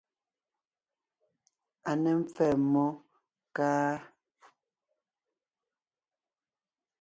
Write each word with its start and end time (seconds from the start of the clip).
A 1.89 1.91
ne 2.01 2.09
mpfɛ́ɛ 2.21 2.55
mmó, 2.61 2.85
káá? 3.55 3.93